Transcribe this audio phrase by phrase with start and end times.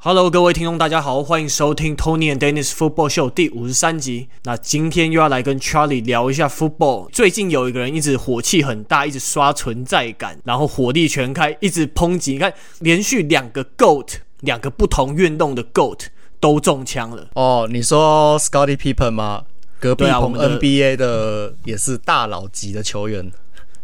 [0.00, 4.28] Hello，各位听众，大家好，欢迎收听 Tony and Dennis Football Show 第五十三集。
[4.44, 7.10] 那今天又要来跟 Charlie 聊一下 football。
[7.10, 12.34] 最近有一个人一直火气很大，一直刷存在感，然后火力全开，一直抨击。
[12.34, 14.06] 你看，连续两个 GOAT，
[14.42, 16.06] 两个不同运动的 GOAT
[16.38, 17.26] 都中枪了。
[17.34, 19.46] 哦，你说 Scottie Pippen 吗？
[19.80, 23.32] 隔壁棚 NBA 的也是大佬级的球员。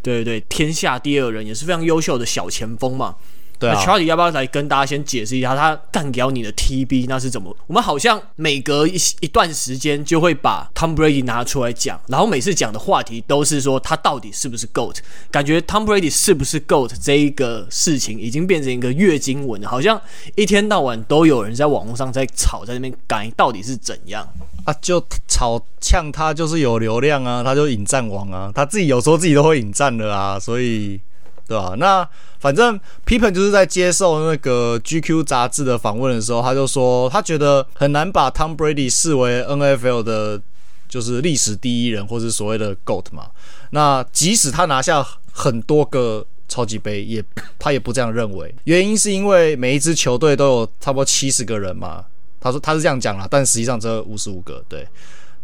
[0.00, 3.16] 对对对，天下第二人，也是非常优秀的小前锋嘛。
[3.64, 7.56] 对啊，Charlie 要不要来跟大家先解释一下，他干掉你的 TB 那是怎么？
[7.66, 14.96] 我们好像每隔一一段时间就会把 Tom Brady 拿出来讲，然后每次讲的话题都是说他到底是不是 GOAT。
[15.30, 20.00] 感觉 Tom Brady 是不是 GOAT 这一个事情已经变成一个月经文了，好像
[20.34, 24.28] 一天到晚都有人在网络上在吵，在那边改到底是怎样
[24.64, 24.74] 啊？
[24.82, 31.00] 就吵呛他就是有流量啊，他就引战王啊，他自己有时候自己都会引战的啊，所以。
[31.46, 31.74] 对吧、啊？
[31.76, 32.08] 那
[32.38, 40.40] 反正 Pippen 就是在接受那个 GQ 杂志的访问的时候，他就说他觉得很难把 Tom Brady 视为 NFL 的，
[40.88, 43.30] 就是历史第一人，或是所谓的 GOAT 嘛。
[43.70, 47.24] 那即使他拿下很多个超级杯，也
[47.58, 48.54] 他也不这样认为。
[48.64, 52.04] 原因是因为每一支球队都有差不多七十个人嘛。
[52.40, 54.62] 他说他是这样讲啦，但实际上只有五十五个。
[54.68, 54.86] 对。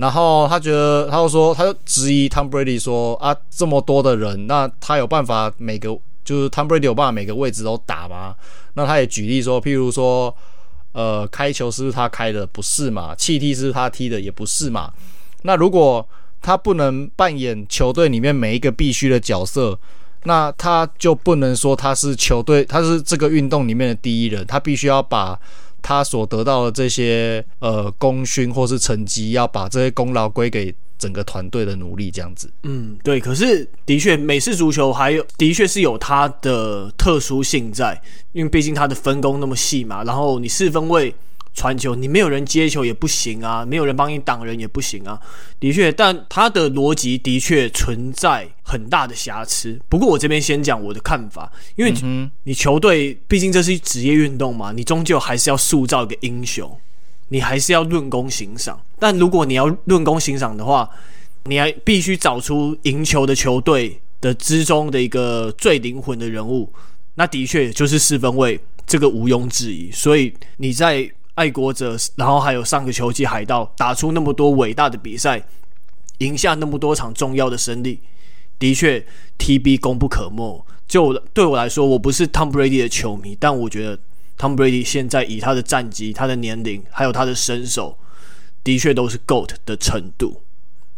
[0.01, 5.91] 然后他觉得，他就说，他就质疑 Tom Brady 说啊，这么多的人，那他有办法每个
[6.25, 8.35] 就是 Tom Brady 有办法每个位置都打吗？
[8.73, 10.35] 那他也举例说，譬如说，
[10.93, 12.47] 呃，开球是他开的？
[12.47, 13.15] 不是嘛？
[13.15, 14.19] 弃踢是他踢的？
[14.19, 14.91] 也不是嘛？
[15.43, 16.09] 那如果
[16.41, 19.79] 他不能扮演球队里面每一个必须的角色，
[20.25, 25.39] 那他就不能说他是球队，他是这个运动里面的第一人，他必须要把。
[25.83, 32.51] 他所得到的这些呃功勋或是成绩，要把这些功劳归给整个团队的努力，这样子。
[32.63, 33.19] 嗯，对。
[33.19, 38.01] 可是的确，美式足球还有的确是有它的特殊性在，
[38.33, 40.05] 因为毕竟它的分工那么细嘛。
[40.05, 41.15] 然后你四分卫。
[41.53, 45.21] 传球，你没有人接球也不行啊，没有人帮你挡人也不行啊。
[45.59, 49.79] 的确，但他的逻辑的确存在很大的瑕疵。
[49.89, 51.93] 不过我这边先讲我的看法，因为
[52.45, 56.79] 你球队毕竟这是职业运动嘛，你终究还是要塑造一个英雄，
[57.29, 58.81] 你还是要论功行赏。
[58.99, 60.89] 但如果你要论功行赏的话，
[61.45, 66.73] 你还必须找出赢球的球队的之中的一个最灵魂的人物，
[67.15, 69.91] 那的确就是四分卫，这个毋庸置疑。
[69.91, 75.43] 所以你在爱国者，然后还有上个球季海盗打出那么多伟大的比赛，
[76.19, 78.03] 赢下那么多场重要的胜利，
[78.59, 79.03] 的确
[79.39, 80.63] TB 功不可没。
[80.87, 83.99] 就对我来说，我不是 Tom Brady 的球迷，但我觉得
[84.37, 87.97] Tom Brady 现在以他的战绩、他的年龄，还有他的身手，
[88.63, 90.43] 的确都是 GOAT 的程度。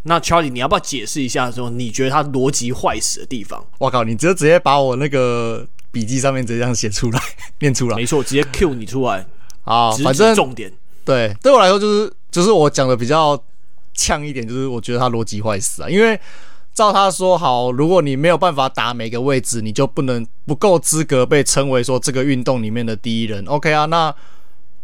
[0.02, 3.64] 那 Charlie，你要不要解释一下说你觉得他逻辑坏死的地方？
[3.78, 7.20] 我靠，你直接直接把我那个笔记上面直接这样写出来，
[7.60, 9.24] 念出来，没错，直接 Q 你出来。
[9.64, 10.72] 啊，反正重点
[11.04, 13.40] 对对我来说就是就是我讲的比较
[13.94, 15.88] 呛一点，就是我觉得他逻辑坏死啊。
[15.88, 16.18] 因为
[16.72, 23.44] 照他说好，如果你没有办法打每个位置，你就不能不够资格被称为说这个运动里面的第一人。
[23.46, 24.14] OK 啊，那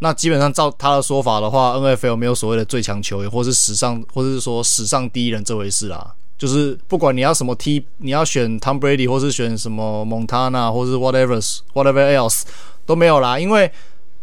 [0.00, 6.14] 那基本上照他的说法的话，NFL 没有所谓的最强球员，或是史上或者是说史上第一人这回事啦。
[6.36, 11.40] 就是不管你要什么 T，你要选 Tom Brady，或是选什么 Montana，或是 whatever
[11.72, 12.42] whatever else
[12.84, 13.70] 都没有啦，因为。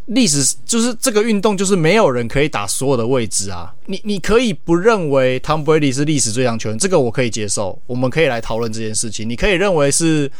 [0.08, 3.74] 历史就是这个运动，就是没有人可以打所有的位置啊！
[3.88, 9.28] 你你可以不认为 Tom Brady 是历史最强球员，这个我可以接受，我们可以来讨论这件事情。
[9.28, 10.32] 你可以认为是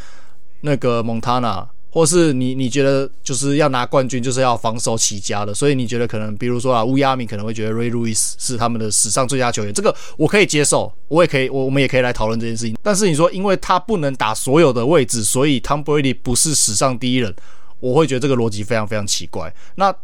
[0.60, 12.76] 那个 Montana，或是你你觉得就是要拿冠军就是要防守起家的，所以你觉得可能比如说啊，乌鸦迷可能会觉得 Ray Lewis 是他们的史上最佳球员，这个我可以接受，我也可以，我我们也可以来讨论这件事情。
[12.82, 17.34] 但是你说因为他不能打所有的位置，所以 Tom Brady 不是史上第一人。
[17.80, 19.52] 我会觉得这个逻辑非常非常奇怪。
[19.74, 19.94] 那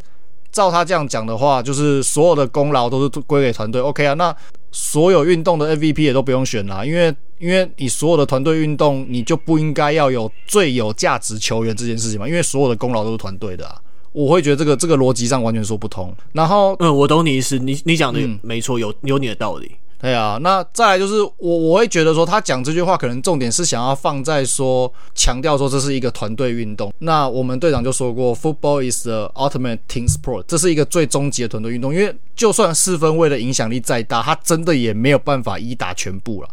[0.50, 3.80] 照他这样讲的话，就是所有的功劳都是归给团队。
[3.80, 4.34] OK 啊，那
[4.70, 13.80] 所有运动的 MVP 也都不用选啦，因为因为你所有的团队运动，你就不应该要有最有价值球员这件事情嘛，因为所有的功劳都是团队的啊。
[14.12, 16.14] 我会觉得这个这个逻辑上完全说不通。
[16.32, 19.72] 然后，嗯，我懂你意思，你你讲的没错，有有你的道理。
[20.02, 26.92] 对啊，那再来就是我我会觉得说他讲这句话可能重点是想要放在说强调说这是一个团队运动。
[26.98, 31.94] 那我们队长就说过，Football is the ultimate team sport，这是一个最终极的团队运动。
[31.94, 36.48] 因为就算四分卫的影响力再大，他真的也没有办法一打全部了。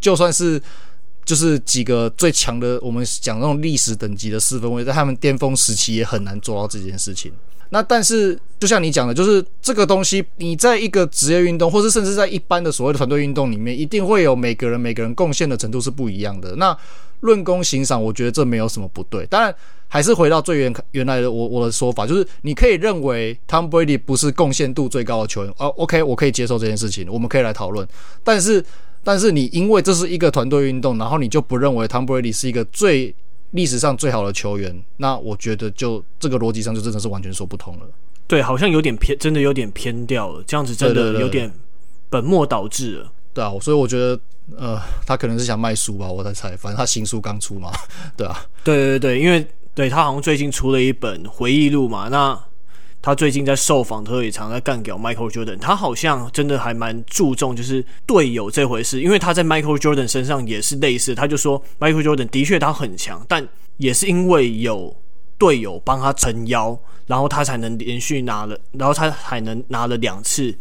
[0.00, 0.58] 就算是
[1.26, 7.30] 就是几个最强的，我们讲那种历史等级的四分卫，在他们巅峰时期也很难做到这件事情。
[7.70, 16.54] 那但是，就像你讲的，就是这个东西，你在一个职业运动，或是甚至在一般的所谓的团队运动里面，一定会有每个人每个人贡献的程度是不一样的。
[16.56, 16.76] 那
[17.20, 19.26] 论功行赏，我觉得这没有什么不对。
[19.26, 19.54] 当然，
[19.88, 27.86] 还是回到最原原来的我我的说法，就是你可以认为 Tom Brady 不是贡献度最高的球员，哦，OK，我可以接受这件事情，我们可以来讨论。
[28.22, 28.64] 但是，
[29.02, 33.14] 但是你因为这是一个团队运动，然后你就不认为 Tom Brady 是一个最
[33.54, 37.86] 历史上最好的球员，那我觉得就这个逻辑上就真的是完全说不通了。
[38.26, 40.42] 对，好像有点偏，真的有点偏掉了。
[40.44, 41.48] 这样子真的有点
[42.10, 43.12] 本末倒置了。
[43.32, 44.18] 对啊，所以我觉得，
[44.56, 46.56] 呃，他可能是想卖书吧，我在猜。
[46.56, 47.70] 反正他新书刚出嘛，
[48.16, 48.44] 对啊。
[48.64, 52.08] 对对对，因为对他好像最近出了一本回忆录嘛。
[52.08, 52.36] 那
[53.04, 55.58] 他最近在受访的时候也常在干掉 Michael Jordan。
[55.58, 61.14] 他好像真的还蛮注重就是队友这回事，因为他在 Michael Jordan 身上也是类似。
[61.14, 63.46] 他就说 Michael Jordan 的确他很强，但
[63.76, 64.96] 也是因为有
[65.36, 70.56] 队友帮他撑腰，然后他才能连续拿了，然后他还能拿了两次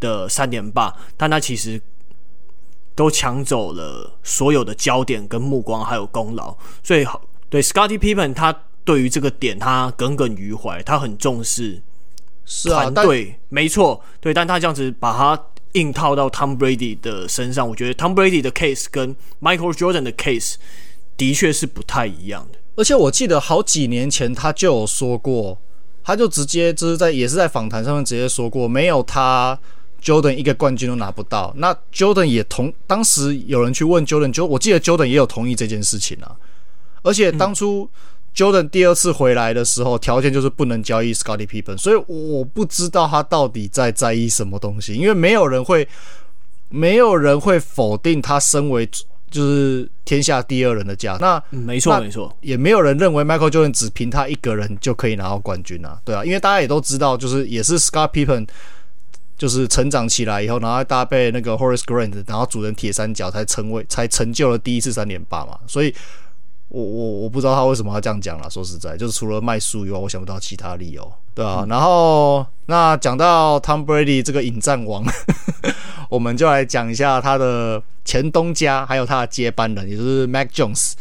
[0.00, 0.90] 的三连霸。
[1.18, 1.78] 但他其实
[2.94, 6.56] 都抢走了所有的焦点跟目光，还有功劳。
[6.82, 7.06] 所以，
[7.50, 11.80] 对 Scottie Pippen，他对于这个点他耿耿于怀，他很重视
[12.44, 15.42] 是啊，对、没错，对，但他这样子把他
[15.72, 20.54] 硬套到 Tom Brady 的身上，我觉得 Tom Brady 的 case 跟 Michael Jordan 的 case
[21.16, 22.58] 的确是不太一样的。
[22.76, 25.56] 而且我记得好几年前他就有说过，
[26.02, 29.58] 他就直接就是在也是在访谈上面直接说过，没有他
[30.02, 31.52] Jordan 一个冠军都拿不到。
[31.56, 36.36] 那 Jordan 也同当时有人去问 Jordan，就我记得 Jordan 也有同意这件事情啊。
[37.02, 37.88] 而且当初
[38.34, 45.88] Jordan 第二次回来的时候，条件就是不能交易 Scottie Pippen，所以我不知道他到底在在意什么东西，因为没有人会
[46.68, 48.88] 没有人会否定他身为。
[49.30, 58.46] 就是天下第二人的价，那、嗯、没错没错，也没有人认为 Michael Jordan 只凭他一个人就可以拿到冠军啊，对啊，因为大家也都知道，就是也是 Scott Pippen，
[59.36, 65.92] 就是成长起来以后，然后搭配那个 Horace Grant，然后组成铁三角，才成为才成就了第一次三连霸嘛，所以
[66.74, 75.04] 我我我不知道他为什么要这样讲啦，说实在，就是除了卖书以外，我想不到其他理由，对啊，嗯、然后那讲到 Tom Brady 这个引战王。
[76.10, 80.94] 我们就来讲一下他的前东家，还有他的接班人，也就是 Mac Jones。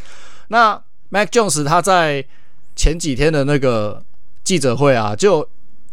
[0.49, 0.79] 那
[1.09, 2.23] Mac Jones 他在
[2.75, 4.03] 前几天的那个
[4.43, 5.47] 记者会啊，就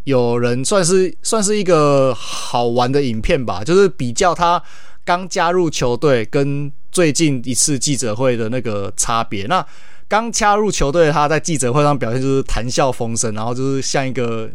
[0.04, 4.62] 有人算是算是一个好玩的影片吧，就是比较他
[5.06, 9.46] 刚加入球队跟最近一次记者会的那个差别。
[9.46, 9.64] 那
[10.08, 14.50] 刚加入球队，他在记者会上表现就是谈笑风生，然后就是像一个。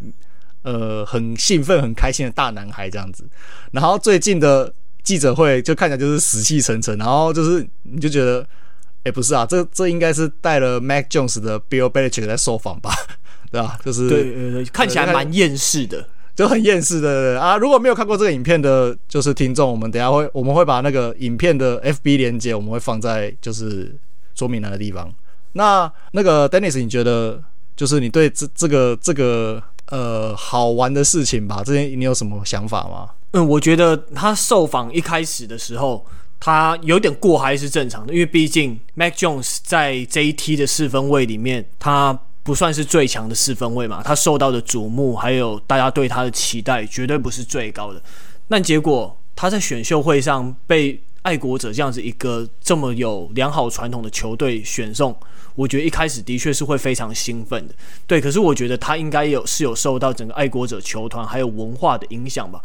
[0.65, 3.23] 呃，很兴奋、很开心的大男孩这样子，
[3.71, 4.73] 然后最近的
[5.03, 12.91] 记者会就看起来就是死气沉沉，然后就是你就觉得，哎、欸，不是啊，这这应该是带了 Mac Jones 的 Bill Belichick 在受访吧，
[13.51, 13.77] 对吧？
[13.85, 17.57] 就是对对对，看起来蛮厌世的，就很厌世的啊！
[17.57, 23.95] 如果没有看过这个影片的，就是听众，我们等下会我们会把那个影片的 FB 连接，我们会放在就是
[24.35, 25.09] 说明栏的地方。
[25.53, 27.41] 那那个 Dennis，你觉得
[27.75, 29.63] 就是你对这这个这个？
[29.91, 33.07] 呃，好玩的事情吧，这边你有什么想法吗？
[33.33, 36.03] 嗯，我觉得他受访一开始的时候，
[36.39, 47.99] 他有点过还是正常的，因为毕竟 Mac Jones 在这一梯的四分卫里面，他不算是最强的四分卫嘛，他受到的瞩目还有大家对他的期待，绝对不是最高的。
[48.47, 55.13] 但结果他在选秀会上被爱国者这样子一个这么有良好传统的球队选中。
[55.55, 57.73] 我觉得一开始的确是会非常兴奋的，
[58.05, 58.21] 对。
[58.21, 62.61] 可是我觉得他应该有是有受到整个爱国者球团还有文化的影响吧。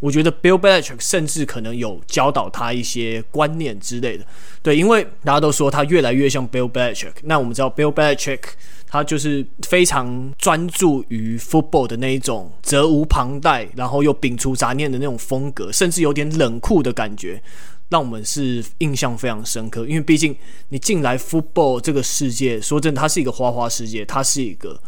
[0.00, 4.24] 我觉得 Bill Belichick 甚至可能有教导他一些观念之类的，
[4.62, 4.76] 对。
[4.76, 7.12] 因为大家都说他越来越像 Bill Belichick。
[7.22, 8.40] 那我们知道 Bill Belichick
[8.88, 17.42] 他就是非常专注于 football 的那一种责无旁贷，然后又摒除杂念的那种风格，甚至有点冷酷的感觉。
[17.90, 20.34] 让我们是印象非常深刻，因为毕竟
[20.68, 24.80] 你进来 football 这个世界，说真的，它是一个花花世界，它是一个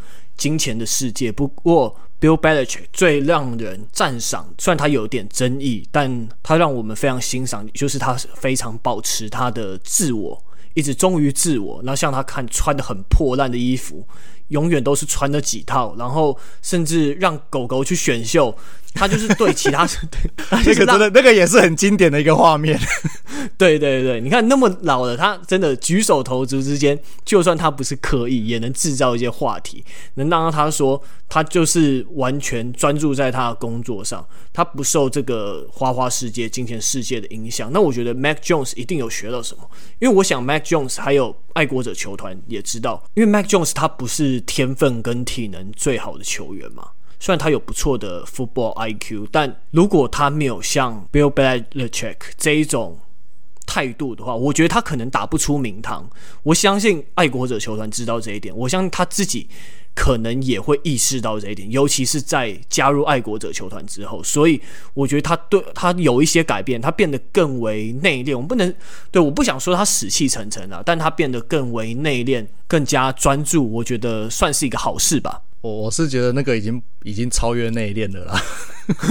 [0.43, 1.31] 金钱的世界。
[1.31, 10.45] 不过，Bill Belichick 最让人赞赏，虽然他有点争议，但他让我们非常欣赏，就是他非常保持他的自我，
[10.75, 11.81] 一直忠于自我。
[11.85, 14.05] 然后像他看穿的很破烂的衣服，
[14.49, 18.53] 永远都是穿的几套，然后甚至让狗狗去选秀，
[18.95, 22.79] 他就是对其他 对，那个真的那个也是很经典的一个画面。
[23.59, 29.85] 对对对，你看那么老了，他真的举手投足之间，就算他不是刻意，也能制造一些话题，
[30.15, 37.71] 能让他说他就是完全专注在他的工作上，他不受这个花花世界、金钱世界的影响。
[37.73, 39.69] 那我觉得 Mac Jones 一定有学到什么，
[39.99, 46.89] 因为我想 Mac Jones 还有爱国者球团也知道，因为 Mac Jones 他不是天分跟体能最好的球员嘛。
[47.23, 52.99] 虽然他有不错的 football IQ，但如果他没有像 Bill Belichick 这一种
[53.65, 56.11] 态度的话，我觉得他可能打不出名堂。
[56.43, 59.49] 我相信爱国者球团知道这一点，我相信他自己
[59.95, 64.21] 可能也会意识到这一点，尤其是在加入爱国者球团之后。
[64.25, 64.61] 所以
[64.93, 68.35] 我觉得他对他有一些改变，他变得更为内敛。
[68.35, 68.75] 我们不能
[69.13, 73.75] 对，我不想说他死气沉沉啊，但他变得更为内敛，更加专注。
[73.75, 75.41] 我觉得算是一个好事吧。
[75.63, 78.43] 我我是觉得那个已经已经超越内敛了啦，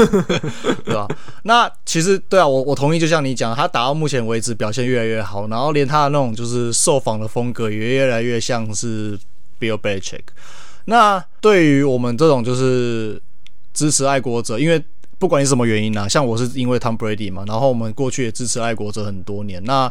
[0.83, 1.07] 对吧？
[1.43, 9.17] 那其实对啊，我我同意，就像你讲，他打到目前为止表现越来越好，然后连他的那种就是受访的风格也越来越像是
[9.61, 10.23] Bill Belichick。
[10.85, 13.21] 那对于我们这种就是
[13.73, 14.83] 支持爱国者，因为
[15.17, 19.63] 不管你什么原因啊，像我是因为 Tom Brady 嘛，然后我们过去也支持爱国者很多年。
[19.63, 19.89] 那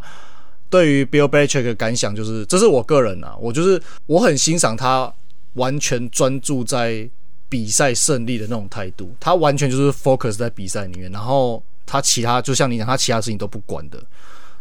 [0.68, 5.10] 对于 Bill Belichick 的感想就是，这是我个人啊，我就是我很欣赏他。
[5.54, 7.08] 完全专注在
[7.48, 14.00] 比赛胜利的那种态度，他完全就是 focus 在比赛里面，然后他其他就像你讲，他其他事情都不管的。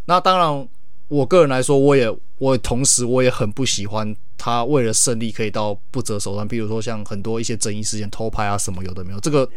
[0.06, 0.68] 那当然，
[1.08, 9.20] 我个人来说，我也我也同时我也很不喜欢他为了胜利可以到不择手段，比如说像很多一些争议事件偷拍啊什么有的没有。
[9.20, 9.48] 这个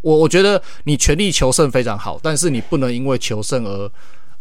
[0.00, 3.92] 我我觉得你全力求胜非常好，但是你不能因为求胜而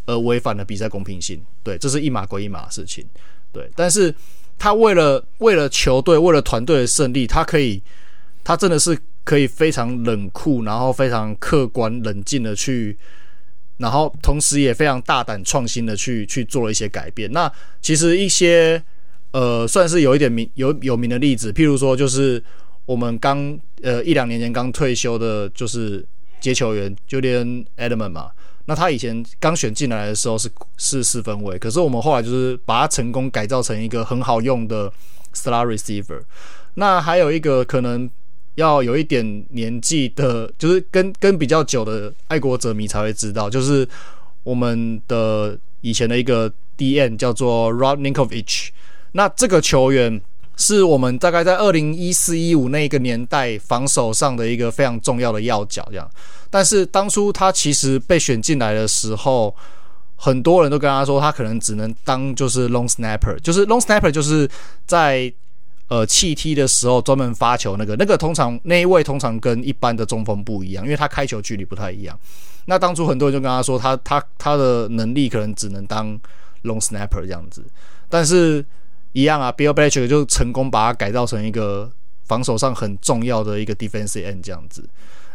[0.06, 1.42] 而违反了比赛公平性。
[1.62, 3.06] 对，这是一码归一码的事情。
[3.51, 4.16] 对，但是。
[4.60, 7.82] 他为了为了球队，为了团队的胜利，他可以，
[8.44, 12.98] 他真的是可以非常冷酷，然后非常客观冷静的去，
[13.78, 17.32] 然后同时也非常大胆创新的去去做了一些改变。
[17.32, 18.82] 那其实一些
[19.32, 22.44] 呃，算是有一点名有有名的例子，譬如说就是
[22.86, 26.04] 我们刚呃一两年前刚退休的，就是
[26.40, 28.32] 接球员 Julian Edelman 嘛。
[28.69, 34.91] 那他以前刚选进来的时候是是四分卫，可是我们后来就是把他成功改造成一个很好用的
[35.33, 36.21] slot receiver。
[36.74, 38.09] 那还有一个可能
[38.55, 43.88] 要有一点年纪的，就是跟跟比较久的爱国者迷才会知道，就是
[44.43, 48.69] 我们的以前的一个 DN 叫做 Rob Ninkovich。
[49.13, 50.21] 那这个球员
[50.58, 56.10] 是我们大概在二零一四一五那个年代防守上的一个非常重要的要角，这样。
[56.50, 59.56] 但是当初他其实被选进来的时候，
[60.16, 64.50] 很多人都跟他说，他可能只能当就是 long snapper，就是 long snapper 就是
[64.86, 65.32] 在
[65.90, 72.18] 呃弃踢的时候专门发球那个，那个通常那一位通常跟一般的中锋不一样，因为他开球距离不太一样。
[72.66, 76.20] 那当初很多人就跟他说，他他他的能力可能只能当
[76.64, 77.64] long snapper 这样子。
[78.10, 78.66] 但是
[79.17, 81.91] 一样啊，Bill Belichick 就成功把它改造成一个
[82.25, 84.88] 防守上很重要的一个 defensive end 这样子。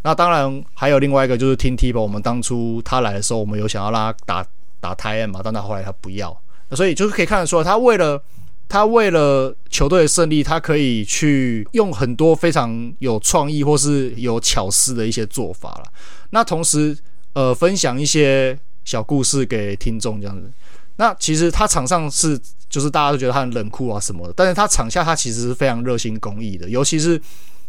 [0.05, 4.47] 那当然还有另外一个就是 Tim Tebow，我们当初他来的时候，我们有想要让他打
[4.79, 8.23] 打 t i end 嘛，但他后来他不要，所以就是可以看得出来，他为了
[8.69, 15.85] 他为了球队的胜利，他可以去用很多非常有创意或是有巧思的一些做法了。
[16.31, 16.97] 那同时
[17.33, 20.49] 呃分享一些小故事给听众这样子。
[20.97, 22.39] 那其实他场上是
[22.73, 27.23] 就是大家都觉得他很冷酷啊什么的，但是他场下他其实是非常热心公益的，尤其是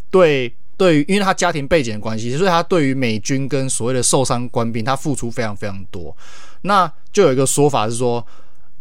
[0.09, 0.51] 对。
[0.75, 6.13] 对于，因为他家庭背景的关系，所以他对于美军跟所谓的受伤官兵，他付出非常非常多。
[6.61, 8.25] 那就有一个说法是说，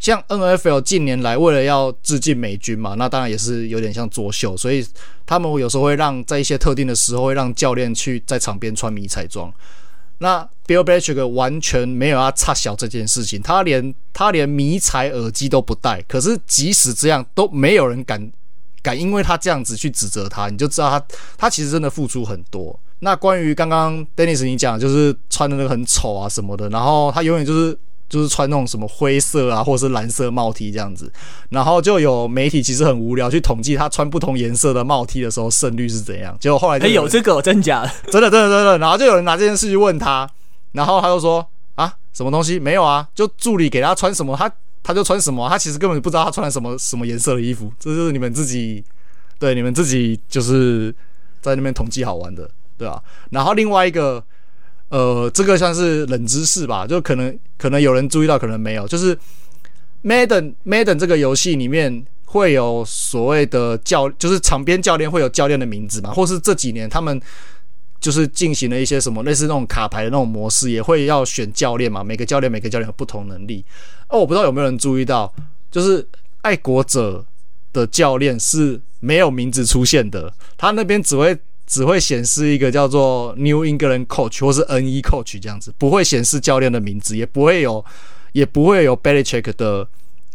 [0.00, 4.84] 像 NFL 近年来为了要致敬美军嘛，那当然也是有点像作秀，所以
[5.26, 9.52] 他们有时候会让在一些特定的时候会让教练去在场边穿迷彩装。
[10.16, 16.02] 那 Bill Belichick 完全没有要插小这件事情，他连他连迷彩耳机都不戴。
[16.08, 18.32] 可是即使这样，都没有人敢。
[18.84, 21.00] 敢因为他这样子去指责他，你就知道他
[21.38, 22.76] 他其实真的付出很多。
[22.98, 27.78] 那关于刚刚 Dennis 你讲，就是穿的那个很丑啊什么的，然后他永远就是
[28.08, 31.12] 就是穿那种什么灰色啊或者是蓝色帽 T 这样子，
[31.50, 36.36] 然后就有媒体其实很无聊去统计他穿不同颜色的帽 T 的时候胜率是怎样。
[36.40, 37.92] 结果后来哎有这个真假的？
[38.10, 40.28] 真的真的真的，然后就有人拿这件事去问他，
[40.72, 44.52] 然后他就说啊什么东西没有啊，就助理给他穿什么他。
[44.84, 48.84] 他就穿什么，他其实根本不知道他穿了什么什么颜色的衣服，这就是你们自己，
[49.38, 50.92] 对，你们自己就是
[51.40, 53.00] 在那边统计好玩的，对吧？
[53.30, 54.20] 然后另外一个，
[54.88, 59.16] 呃，这个算是冷知识吧，就可能可能有人注意到，可能没有，就是
[60.02, 67.22] Madden Madden 这个游戏里面会有所谓的教，就是场边教练会有教练的名字嘛，或是这几年他们
[68.02, 72.02] 就是进行了一些什么类似那种卡牌的那种模式，也会要选教练嘛。
[72.02, 73.64] 每个教练每个教练有不同能力。
[74.08, 75.32] 哦，我不知道有没有人注意到，
[75.70, 76.04] 就是
[76.40, 77.24] 爱国者
[77.72, 87.82] 的教练是没有名字出现的，他那边只会只会显示一个叫做 New England Coach 或是 NE Coach 这样子，不会显示教练的名字，也不会有
[88.32, 89.88] 也不会有 Belichick 的，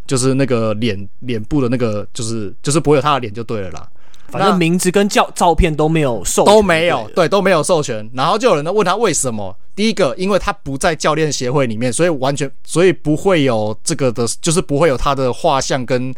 [0.08, 3.88] 就是那个脸脸部的那个，就是就是不会有他的脸就对了啦。
[4.30, 8.10] 反正名字跟照照片都没有授，都没有，对，都没有授权。
[8.14, 9.56] 然后就有人问他为什么？
[9.76, 16.14] 第一个，因为他不在教练协会里面，所以完全，所以不会有这个的，就是不会有他的画像跟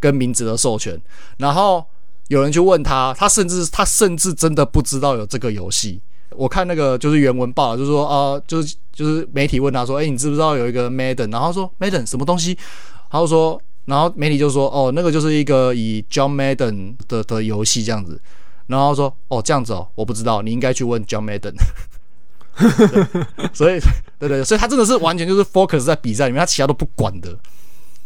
[0.00, 1.00] 跟名字的授权。
[1.38, 1.84] 然后
[2.28, 6.00] 有人去问他，他甚至他甚至真的不知道有这个游戏。
[6.30, 11.30] 我看那个就是原文报，就是说啊、呃，就是就是媒体问他说，哎，你知不知道有一个 Madden？
[11.32, 12.58] 然后说 Madden 什么东西？
[13.10, 13.60] 然后说。
[13.86, 18.20] 然后媒体就说：“哦，那个就是一个以 John Madden 的的游戏这样子。”
[18.66, 21.54] 然后说：“哦，这样子哦，我不知道，你应该去问 John Madden。
[23.54, 23.78] ”所以，
[24.18, 27.38] 对对，所以他真的是完全就是 focus 在比赛里面，他其他都不管的，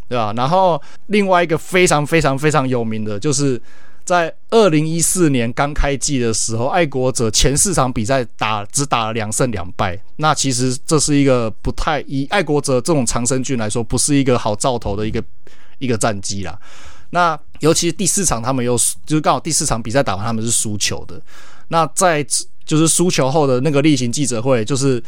[0.06, 0.34] 对吧？
[0.37, 3.58] 然后另外一个非常非常非常有名的，就是
[4.04, 9.99] 在二零一四年刚开季的时候，爱国者前四场比赛打只打了两胜两败。
[10.16, 15.25] 那其实这是一个不太以爱国者这种长胜军来说，不是一个好兆头的一个。
[15.80, 16.56] 一个战绩啦，
[17.10, 21.20] 那尤其是第四场，他们又就是刚好第四场比赛打完，他们是输球的。
[21.68, 22.25] 那在
[22.64, 25.02] 就是输球后的那个例行记者会，就是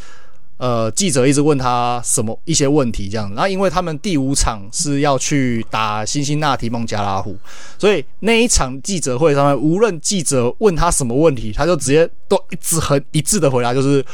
[0.56, 3.34] 呃记者一直问他什么一些问题这样子。
[3.36, 7.36] 那因为他们第五场是要去打辛辛那提孟加拉虎，
[7.78, 14.04] 所以那一场记者会上面，无论记者问他什么问题，他就直接都一直很一致的回答，就是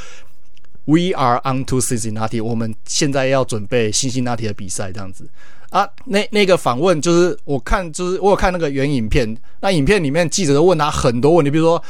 [0.85, 5.29] We are on to Cincinnati，我们现在要准备辛辛那提的比赛这样子。
[5.71, 9.37] 啊，那那个访问就是我看，就是我有看那个原影片。
[9.61, 11.83] 那影片里面记者都问他很多问题，比如说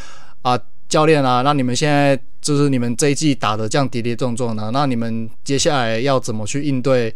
[0.43, 0.59] 啊，
[0.89, 7.15] 教练啊，那你们现在就是你们这一季打得这样跌跌撞撞的，那你们接下来要怎么去应对？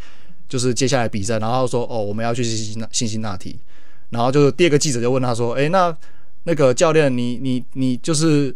[0.48, 3.58] 就是接下来比赛，然后说哦，我们要去辛辛那辛辛那提。
[4.10, 5.96] 然后就是第二个记者就问他说，诶，那
[6.44, 8.54] 那个教练，你你你就是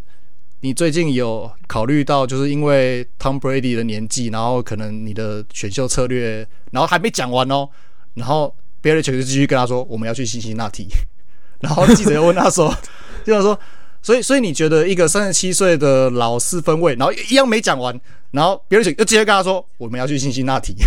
[0.61, 7.67] 你最近有考虑到，就是因为 Tom Brady 的年纪，然后可能你的选秀策略，然后还没讲完哦。
[8.17, 10.89] 然后 Belichick 就继续跟他说：“我们要去辛辛那提。
[11.61, 12.69] ”然后记者又问他说
[13.25, 13.57] ：“记者说，
[14.03, 20.75] 所以所以你觉得一个三十七岁的老四分卫，然后一样没讲完，然后 Belichick 又直接跟他说：我们要去辛辛那提。”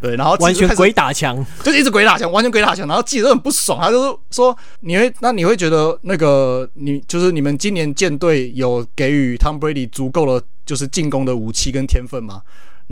[0.00, 2.88] 对，然后完全鬼打墙，就一直鬼打墙，完全鬼打墙。
[2.88, 12.42] 然后记者都很不爽，他就是说：“你会那你会觉得那个你就是你们今年舰队有给予 Tom Brady 足够的就是进攻的武器跟天分吗？”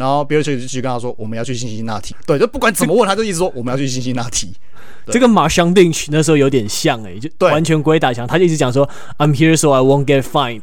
[0.01, 4.53] 然后别人就继续跟他说：“我们要去辛辛那提。”对，就不管怎么问，他就一直说：“我们要去辛辛那提。”
[5.07, 8.27] 这个马香定曲那时候有点像哎、欸，就完全鬼打墙。
[8.27, 10.63] 他就一直讲说：“I'm here so I won't get fined。”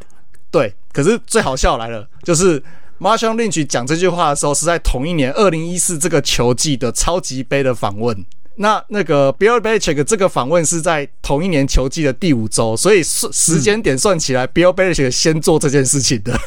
[0.50, 2.62] 对，可是最好笑来了，就是
[3.00, 8.26] Marshawn Lynch 讲这句话的时候是在同一年二零一四这个球季的超级杯的访问。
[8.58, 16.39] 那那个 Bill Belichick 这个访问是在同一年球季的第五周，所以时时间点算起来、嗯、，Bill Belichick 先做这件事情的。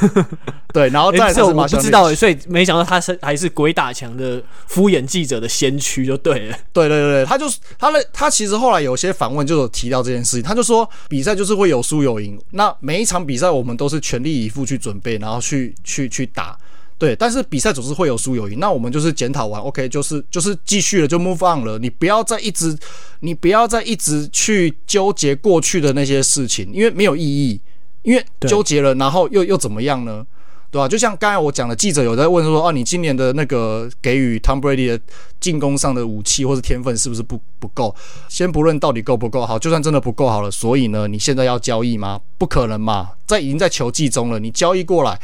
[0.72, 6.56] 对，然后再是、欸、我不知道、欸，所以没想到他是还是鬼打墙的敷衍记者的先驱，就对了。
[6.72, 16.58] 对对对对，他就是他的他其实后来有些访问就有提到这件事情，他就说比赛就是会有输有赢，那每一场比赛我们都是全力以赴去准备，然后去去去打。
[16.98, 21.78] 对，但是比赛总是会有输有赢，那我们就是检讨完，OK，就是就是继续了，就 move on 了。
[21.78, 22.76] 你不要再一直，
[23.20, 27.60] 你不要再一直去纠结过去的那些事情，因为没有意义。
[28.02, 30.22] 因为纠结了，然后又又怎么样呢？
[30.70, 30.86] 对吧？
[30.86, 35.00] 就像刚才我讲的，记者有在问说，哦、啊，你今年的那个给予 Tom Brady 的
[35.40, 37.96] 进攻上的武器或是天分是不是不不够？
[38.28, 42.20] 先不论到底够不够好，就算真的不够好了，所以呢，你现在要交易吗？
[42.36, 45.18] 不可能嘛，在已经在球季中了，你交易过来。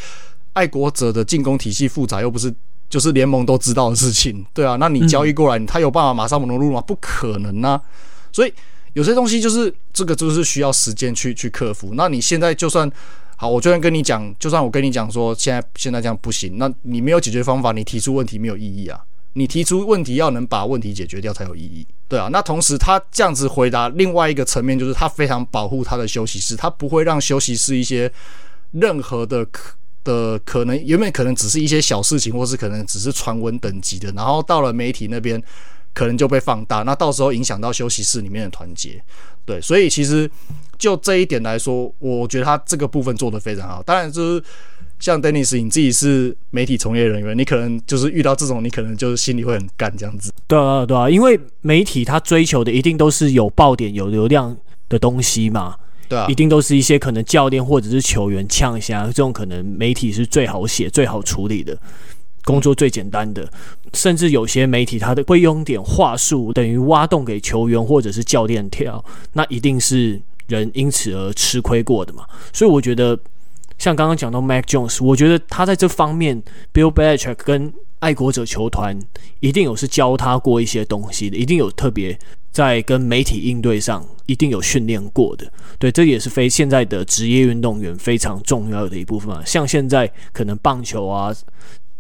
[0.53, 2.53] 爱国者的进攻体系复杂，又不是
[2.89, 6.81] 就是联盟都知道的事情， 对啊，那你交易过来，他有办法马上融入吗？
[6.81, 7.81] 不可能啊！
[8.33, 8.53] 所以
[8.95, 11.93] 有些东西就是这个，就是需要时间去去克服。
[11.95, 12.91] 那你现在就算
[13.37, 19.01] 好，我就算跟你讲，就算我跟你讲说现在现在这样不行，那你没有解决方法，你提出问题没有意义啊！
[19.35, 22.29] 你提出问题要能把问题解决掉才有意义，对啊。
[22.33, 28.13] 那同时他这样子回答，另外一个层面就是他非常保护他的休息室，他不会让休息室一些
[28.73, 29.77] 任何的可。
[30.05, 35.43] 的可能原本可能只是一些小事情，或是可能只是传闻等级的，然后到了媒体那边，
[35.93, 39.03] 可能就被放大，那到时候影响到休息室里面的团结。
[39.45, 40.31] 对，所以其实
[40.79, 43.83] 就这一点来说，我觉得他这个部分做得非常好。
[43.83, 44.45] 当然，就是
[45.01, 50.33] 像 Dennis，你自己是媒体从业人员，你可能就是遇到这种，你可能就是心里会很干这样子。
[50.47, 54.57] 对啊，对啊，因为媒体他追求的一定都是有爆点、有流量
[54.89, 55.75] 的东西嘛。
[56.11, 61.79] 对，一定都是一些可能教练或者是球员呛一下，这种可能媒体是最好写、最好处理的
[62.43, 63.49] 工作，最简单的。
[63.95, 69.03] 甚至有些媒体他都会用点话术，等于挖洞给球员或者是教练跳，
[69.35, 72.25] 那一定是人因此而吃亏过的嘛。
[72.53, 73.17] 所以我觉得，
[73.79, 76.43] 像刚刚讲到 Mac Jones，我觉得他在这方面
[76.75, 78.99] ，Bill Belichick 跟爱国者球团
[79.41, 82.19] 一定有是教他过一些东西的，一定有特别
[82.51, 85.51] 在跟媒体应对上一定有训练过的。
[85.79, 89.45] 对，这也是非现在的职业运动员非常重要的一部分嘛。
[89.45, 91.35] 像现在可能棒球啊。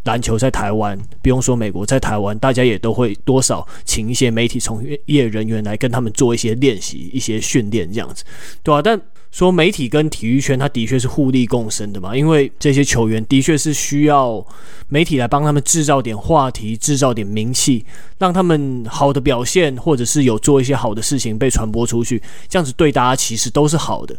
[0.04, 8.24] 篮球在台湾，不用说美国，在台湾，大家也都会多少请一些媒体从业人员来跟他们做一些练习、一些训练，这样子，
[8.62, 8.82] 对吧、啊？
[8.82, 14.44] 但说媒体跟体育圈，它的确是互利共生的嘛，因为这些球员的确是需要
[14.88, 17.84] 媒体来帮他们制造点话题、制造点名气，
[18.18, 24.16] 让他们好的表现，或者是有做一些好的事情被传播出去，这样子对大家其实都是好的。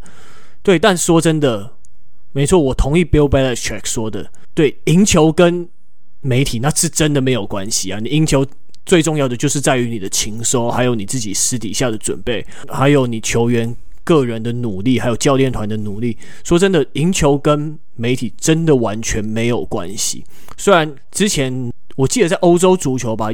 [0.62, 1.72] 对，但说真的。
[2.34, 5.68] 没错，我同意 Bill Belichick 说的，对，赢球跟
[6.20, 8.00] 媒体那是真的没有关系啊！
[8.00, 8.46] 你赢球
[8.86, 16.18] 最重要的就是在于你的情收，还有你自己私底下的准备，还有你球员个人的努力，还有教练团的努力。
[16.44, 20.24] 说真的，赢球跟媒体真的完全没有关系。
[20.58, 23.30] 虽然之前我记得在欧洲足球吧，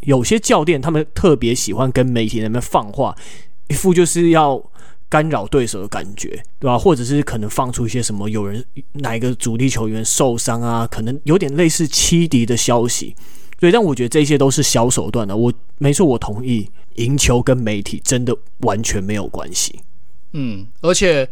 [0.00, 3.16] 有些教练他们特别喜欢跟媒体那边放话，
[3.68, 4.62] 一副就是要。
[5.10, 6.78] 干扰对手的感觉，对吧？
[6.78, 13.14] 或者是可能放出一些什么有人哪一个主力球员受伤啊，可能有点类似欺敌的消息。
[13.58, 15.36] 对，但我觉得这些都是小手段的。
[15.36, 19.80] 我没错，我同意，赢球跟媒体真的完全没有关系。
[20.32, 21.28] 嗯，而且。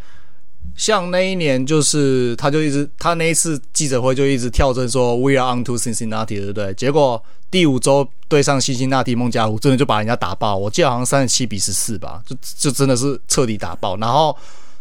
[0.78, 6.72] 像那一年，就是他就一直他那一次记者会就一直跳针说 “We are on to Cincinnati”，对不对？
[6.74, 10.56] 结果第五周对上辛辛那提孟加拉，真的就把人家打爆。
[10.56, 13.96] 我记得好像三十七比十四吧，就就真的是彻底打爆。
[13.96, 14.36] 然后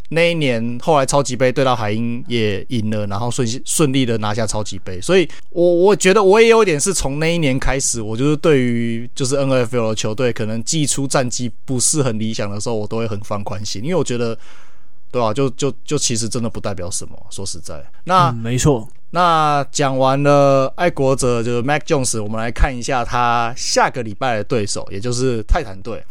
[0.10, 5.02] 那一年后来超级杯对到海鹰也赢了，然后顺顺利的拿下超级杯。
[5.02, 14.38] 所以我我觉得我也有点是从那一年开始，我就是对于就是 NFL 的球队可能季初战绩不是很理想的时候，我都会很放宽心，因为我觉得。
[15.12, 17.17] 对啊，就就就其实真的不代表什么。
[17.30, 18.88] 说实在，那、嗯、没错。
[19.12, 26.04] 那讲完了爱国者就是 Mac Jones，我们来看一下他下个礼拜的对手，也就是泰坦队。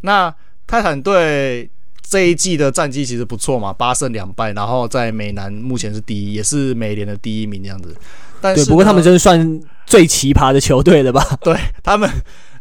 [0.00, 0.34] 那
[0.66, 1.70] 泰坦队
[2.02, 7.96] 这一季的战绩其实不错嘛，八胜两败，然后在美南目前是第一，也是美联的第一名这样子。
[8.40, 11.24] 但是，不过他们真是算最奇葩的球队了吧？
[11.42, 12.10] 对他们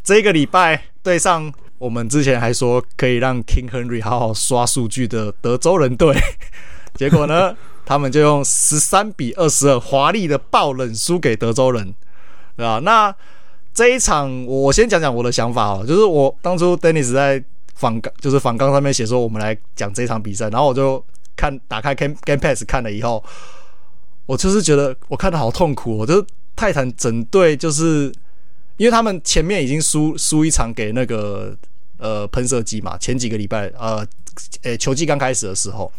[0.04, 1.52] 这个礼拜对上。
[1.82, 6.16] 我们之前还说可以让 King Henry 好好刷数据的德州人队，
[6.94, 11.96] 结果呢， 他们就用十三比二十二华丽的爆冷输给德州人，
[12.56, 12.78] 对吧？
[12.84, 13.12] 那
[13.74, 21.04] 这一场我先讲讲我的想法哦，就是我当初 Dennis 在访纲，就是访纲上面写说我们来讲这场比赛，然后我就
[21.36, 23.24] 看打开 Game Game Pass 看了以后，
[24.28, 28.14] 我就是觉得我看的好痛苦，我就是泰坦整队就是
[28.78, 31.58] 因为他们前面已经输输一场给那个。
[32.02, 34.04] 呃，喷射机嘛，前几个礼拜，呃，
[34.64, 35.92] 诶，球季刚开始的时候，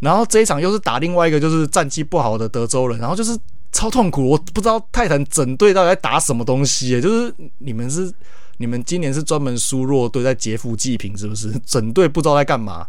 [0.00, 3.38] 然后这一场又是打另外一个就是战绩不好的德州人，然后就是
[3.70, 8.12] 超痛苦，我不知道泰坦整队到底在打什么东西，就是你们是
[8.56, 11.52] 你们今年是专门输弱队在劫富济贫是不是？
[11.64, 12.84] 整队不知道在干嘛。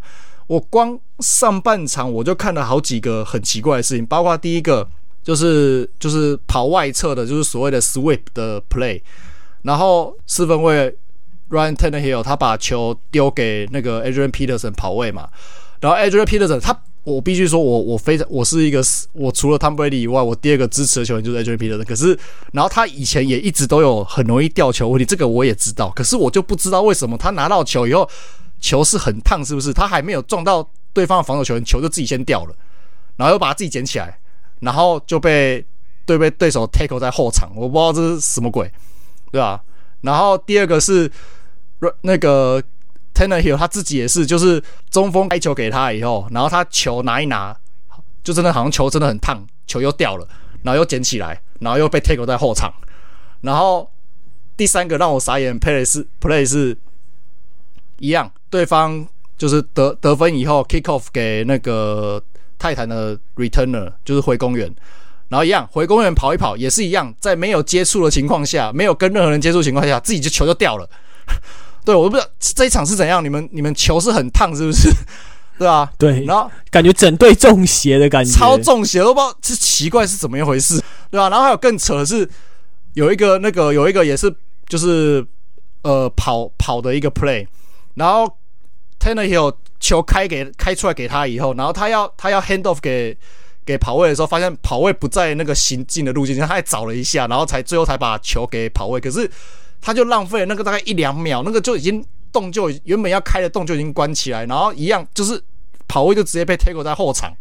[0.47, 4.89] 我光上半场我就看了好几个很奇怪的事情，包括第一个
[5.23, 8.99] 就是就是跑外侧的，就是所谓的 sweep 的 play，
[9.61, 10.97] 然后四分卫。
[11.49, 15.29] Ryan Tannehill 他把球丢给那个 Adrian Peterson 跑位嘛，
[15.79, 21.85] 然后 Adrian Peterson 他，我必须说我我非常我是一个我除了 Tom Brady 以外，我第二个支持的球员就是 Adrian Peterson。
[21.85, 22.17] 可是，
[22.51, 25.91] 然后他以前也一直都有很容易掉球问题，这个我也知道。
[25.91, 28.09] 可是我就不知道为什么他拿到球以后，
[28.59, 29.71] 球是很烫，是不是？
[29.71, 32.55] 他还没有撞到对方的防守球员，球就自己先掉了，
[33.17, 34.17] 然后又把他自己捡起来，
[34.61, 35.63] 然后就被
[36.07, 38.71] 对被对手 tackle 在后场，我不知道这是什么鬼，
[39.31, 39.61] 对吧？
[40.05, 41.11] 然后第二个是。
[42.01, 42.63] 那个
[43.13, 47.55] Tannehill 他自己也是，就是中锋开球给他以后，然后他球拿一拿，
[48.23, 50.27] 就真的好像球真的很烫，球又掉了，
[50.63, 52.73] 然后又捡起来，然后又被 take 在后场。
[53.41, 53.87] 然后
[54.57, 56.75] 第三个让我傻眼，play 是 play 是
[57.99, 59.05] 一样，对方
[59.37, 62.23] 就是得得分以后 kick off 给那个
[62.57, 64.73] 泰坦的 returner，就是回攻员，
[65.29, 70.87] 然后一样回公园跑一跑也是一样，在没有接触的情况下，没有跟任何人接触情况下，自己就球就掉了。
[71.83, 73.23] 对，我都不知道这一场是怎样。
[73.23, 74.89] 你们你们球是很烫，是不是？
[75.57, 76.25] 对啊，对。
[76.25, 81.29] 然后感觉整队中邪的感觉，超中邪，都不知道这奇怪是怎么一回事，对吧、啊？
[81.29, 82.29] 然后还有更扯的是，
[82.93, 84.33] 有一个那个有一个也是
[84.67, 85.25] 就是
[85.83, 87.47] 呃跑跑的一个 play，
[87.93, 88.37] 然后
[88.99, 93.15] Tannehill 球开给开出来给他以后，然后他要他要 hand off 给
[93.65, 98.99] 给跑位的时候，发现跑位不在那个行进的路径上，他还找了一下，然后才最后才把球给跑位。
[98.99, 99.29] 可是
[99.81, 105.41] 他就浪费了那个大概一两秒，那个就已经洞就原本要开的洞就已经关起来，然后一样就是
[105.87, 107.35] 跑位就直接被 tackle 在后场，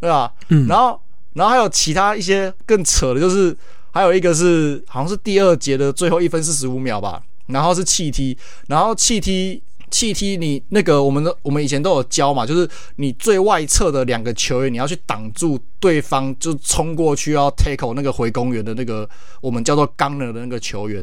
[0.00, 0.32] 对吧？
[0.48, 1.00] 嗯，然后
[1.32, 3.56] 然后还有其他一些更扯的，就是
[3.92, 8.36] 还有一个是好像是第二节的最后一分四十五秒吧，然后是气踢，
[8.68, 9.62] 然后气踢。
[9.96, 19.08] 气踢你那个，我们的我们以前都有教嘛，就是你最外侧的两个球员，你要去挡住对方，就冲过去要 take 那个回攻员的那个
[19.40, 21.02] 我们叫做钢人的那个球员，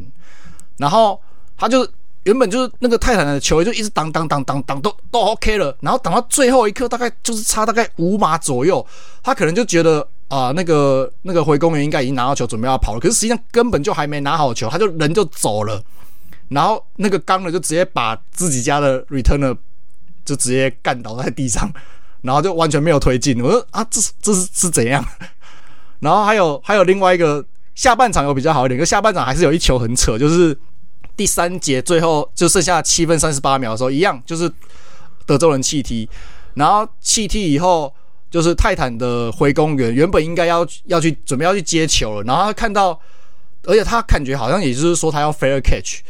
[0.77, 1.19] 然后
[1.58, 1.88] 他就
[2.25, 8.86] 原本就是那个泰坦的球员就一直挡挡挡挡挡都都 OK 了，然后挡到最后一刻，大概就是差大概五码左右，
[9.23, 15.84] 他可能就觉得啊、那个那个回攻员应该已经拿到球准备要跑了，可是实际上根本就还没拿好球，他就人就走了。
[16.49, 19.58] 然后那个刚的就直接把自己家的 returner
[20.25, 21.71] 就直接干倒在地上，
[22.21, 23.41] 然后就完全没有推进。
[23.41, 25.03] 我说啊，这是这是是怎样？
[25.99, 27.43] 然后还有还有另外一个
[27.75, 30.58] 下半场有比较好一点，可下半场还是有一球很扯，就是
[31.15, 34.51] 第三节最后就剩下七分三十八秒的时候，一样就是
[35.25, 36.08] 德州人弃踢，
[36.53, 37.93] 然后弃踢以后
[38.29, 42.99] 就是泰坦的回攻员原本应该要要去准备要去接球了，然后他看到，
[43.63, 46.01] 而且他感觉好像也就是说他要 fair catch。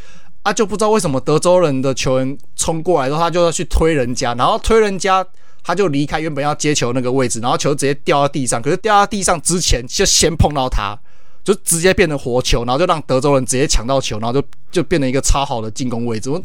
[0.44, 5.26] 他、啊、就不知道为什么德州人的球员冲过来之后，他就要去推人家，然后推人家，
[5.62, 8.60] 他就离开原本要接球那个位置，然后球直接掉到地上。
[8.60, 10.94] 可是掉到地上之前，就先碰到他，
[11.42, 16.28] 就直接变成活球，然后就让德州人直接抢到球，然后就就变成一个超好的进攻位置。
[16.28, 16.38] 我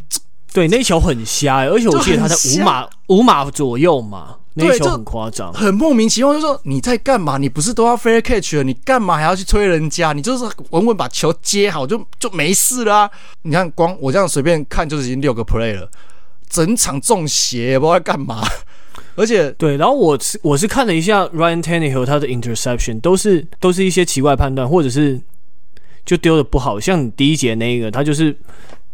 [0.53, 4.37] 对，那球很瞎，而且我记得他在五码五码左右嘛。
[4.67, 6.33] 那球很夸张，很莫名其妙。
[6.33, 7.37] 就说你在干嘛？
[7.37, 8.63] 你不是都要 fair catch 了？
[8.63, 10.13] 你干嘛还要去催人家？
[10.13, 13.11] 你就是稳稳把球接好就就没事啦啊。
[13.43, 15.89] 你看，光我这样随便看，就是已经六个 play 了，
[16.49, 18.41] 整场中邪，也不知道在干嘛。
[19.15, 25.19] 而且对，然后我是我是看了一下 Ryan Tannehill 他的 interception，都是都是一些奇怪判断，或者是
[26.05, 26.79] 就丢的不好。
[26.79, 28.35] 像第一节那个，他就是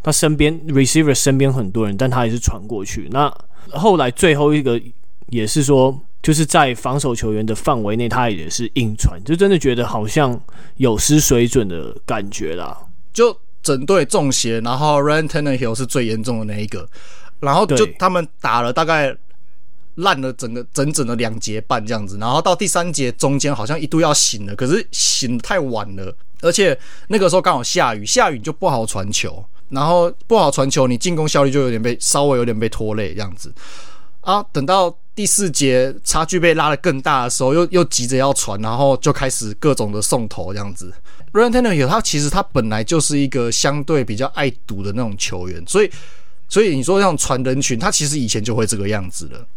[0.02, 3.08] 他身边 receiver 身边很多人，但他还是传过去。
[3.12, 3.32] 那
[3.72, 4.82] 后来最后一个。
[5.28, 10.40] 也是说，就是在防守球员的范围内，他也是硬传，就真的觉得好像
[10.78, 12.78] 有失水准的感觉啦。
[13.12, 16.88] 就整队中邪，然后 Ryan Tannehill 是最严重的那一个，
[17.40, 19.16] 然后就他们打了大概
[19.96, 33.54] 烂了整个整整的两节半这样子，然后到第三节中间好像一度要醒了，可是醒太晚了，而且那个时候刚好下雨，下雨就不好传球，然后不好传球，你进攻效率就有点被稍微有点被拖累这样子
[34.22, 34.96] 啊，等到。
[35.16, 40.94] 第四节差距被拉得更大的时候，又又急着要传，然后就开始各种的送头这样子。
[41.32, 45.90] Ryan Tannehill 他其实他本来就是一个相对比较爱赌的那种球员，所以
[46.50, 49.48] 所以你说像传人群，他其实以前就会这个样子了。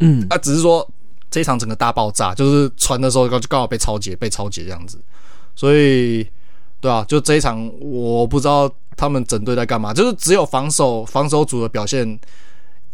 [0.00, 0.88] 嗯，他只是说
[1.30, 4.98] 这一场整个大爆炸，就是传的时候刚就刚好被超解，被超解这样子。
[5.54, 6.28] 所以
[6.80, 12.18] 对啊，就这一场我不知道他们整队在干嘛，就是只有防守防守组的表现。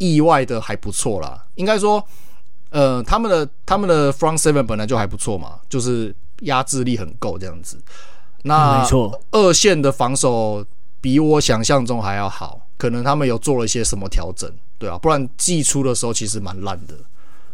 [0.00, 2.02] 意外的还不错啦，应该说，
[2.70, 7.78] 呃，他们的他们的 front seven 本来就还不错嘛，就是压制力很够这样子。
[8.44, 10.64] 那没错，二线的防守
[11.02, 16.94] 比我想象中还要好，可能他们有做了一些什么调整，对啊，不然季初的时候其实蛮烂的。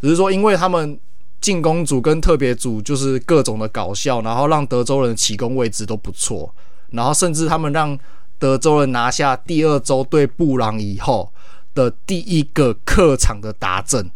[0.00, 0.96] 只是说，因为他们
[1.40, 6.54] 进攻组跟特别组就是各种的搞笑，然后让德州人的起攻位置都不错，
[6.92, 7.98] 然后甚至他们让
[8.38, 11.28] 德州人拿下第二周对布朗以后。
[11.76, 14.10] 的第一个客场的达阵，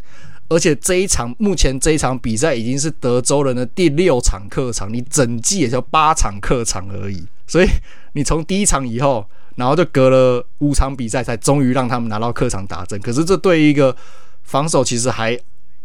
[0.49, 7.69] 而且这一场目前这一场比赛已经是德州人的第六场客场，你整季也就八场客场而已，所以
[8.13, 12.99] 你从第一场以后，然后就隔了五场比赛，才终于让他们拿到客场达阵。
[12.99, 13.95] 可是这对于一个
[14.43, 15.39] 防守其实还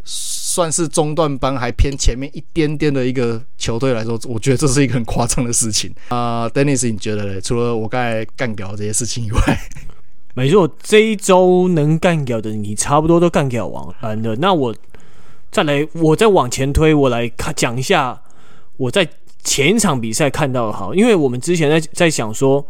[0.04, 6.48] 算是中段班，还偏前面一点点的一个球队来说，我觉得这是一个很夸张的事情啊。
[6.48, 7.40] Dennis，你觉得嘞？
[7.40, 9.40] 除了我刚才干掉这些事情以外？
[10.36, 14.36] 没错，这一周能干掉的你差不多都干掉完了。
[14.36, 14.74] 那我
[15.50, 18.20] 再来，我再往前推，我来看讲一下
[18.76, 19.08] 我在
[19.42, 22.62] 前一场比赛看到的好，因为我们之前在在想说，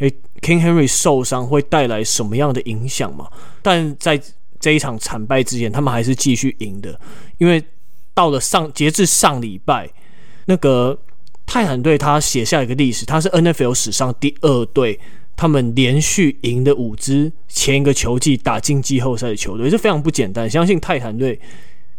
[0.00, 0.10] 诶
[0.42, 3.26] ，King Henry 受伤会带来什么样的影响嘛？
[3.62, 4.20] 但在
[4.60, 7.00] 这一场惨败之前，他们还是继续赢的，
[7.38, 7.64] 因为
[8.12, 9.88] 到了上截至上礼拜，
[10.44, 10.98] 那个
[11.46, 15.00] 泰坦队他写下一个历史，他是 NFL 史上第二队。
[15.36, 20.48] 他们连续赢的五支前一个球季打进季后赛的球队是非常不简单。
[20.48, 21.40] 相信泰坦队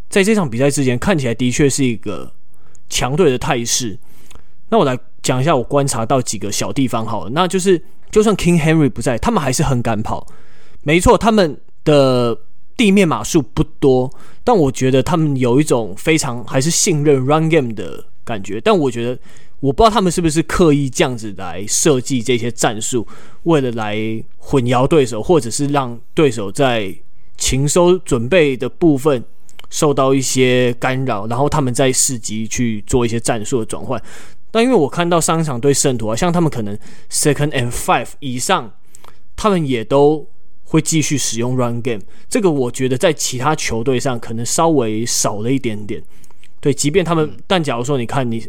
[0.10, 2.32] 在这场比赛之前看起来的确是一个
[2.90, 3.98] 强队的态势。
[4.70, 10.26] 那我来讲一下我观察到几个小地方好了，那就是就算 King Henry 不在，他们还是很敢跑。
[10.84, 12.38] 没错，他们的
[12.78, 14.12] 地面码数不多，
[14.44, 18.60] 但我觉得他们有一种非常还是信任 run game 的感觉。
[18.62, 19.20] 但我觉得，
[19.60, 23.08] 我不知道他们是不是刻意这样子来设计这些战术，
[23.44, 23.96] 为了来
[24.38, 26.96] 混淆对手，或者是让对手在
[27.38, 29.24] 情收准备的部分
[29.70, 34.02] 受到一些干扰，然后他们在伺机去做一些战术的转换。
[34.52, 36.78] 但因为我看到商场对圣徒啊，像他们可能
[37.10, 38.72] second and five 以上，
[39.36, 40.28] 他们也都。
[40.68, 46.04] 会继续使用 run game，这个我觉得在其他球队上可能稍微少了一点点。
[46.60, 48.44] 对，即便他们，但假如说你看你，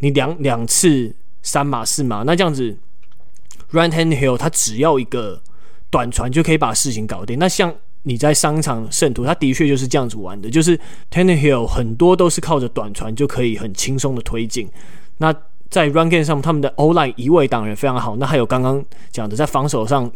[0.00, 2.76] 你两两次三码四码，那这样子
[3.70, 5.40] r a n t a n Hill 他只要一个
[5.88, 7.38] 短传就可以把事情搞定。
[7.38, 10.78] 那像你在商场圣徒，他的确就是这样子玩的，就是
[11.10, 14.68] Tannehill 很多都是靠着短传就可以很轻松的推进。
[15.18, 15.34] 那
[15.70, 18.16] 在 run game 上，他们的 O line 移位当然非常好。
[18.16, 20.10] 那还有刚刚讲的在防守上。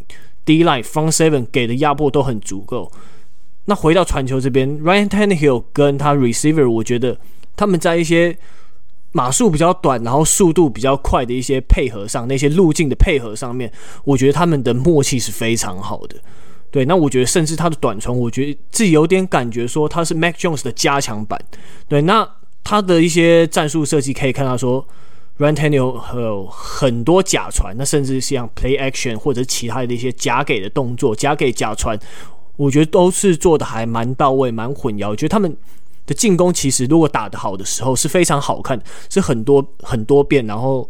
[0.46, 2.92] D line front seven 给的压迫都很足够。
[3.64, 7.18] 那回到传球这边，Ryan Tenhill 跟他 receiver，我觉得
[7.56, 8.36] 他们在一些
[9.14, 13.72] 码数比较短，然后速度比较快的一些配合上，那些路径的配合上面，
[14.04, 16.16] 我觉得他们的默契是非常好的。
[16.70, 21.40] 对，那我觉得甚至他的短传，我觉得自己有点感觉说他是 Mac Jones 的加强版。
[21.88, 22.28] 对，那
[22.62, 24.86] 他的一些战术设计可以看到说。
[25.36, 31.98] Ryan Tannehill 有很多假传，那甚至像 play action 或者其他的一些假给的动作，假给假传，
[32.54, 35.08] 我觉得都是做的还蛮到位，蛮混淆。
[35.08, 35.56] 我觉得他们
[36.06, 40.88] 的进攻其实如果打得好的时候是非常好看，是很多很多变，然后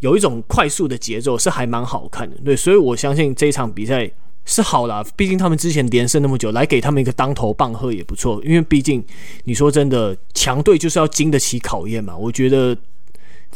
[0.00, 2.36] 有一种快速的节奏，是还蛮好看的。
[2.44, 4.10] 对，所以我相信这一场比赛
[4.44, 8.40] 是好啦，毕竟他们之前连胜那么久，来给他们一个当头棒喝也不错。
[8.44, 9.04] 因为毕竟
[9.44, 12.16] 你说真的，强队就是要经得起考验嘛。
[12.16, 12.76] 我觉得。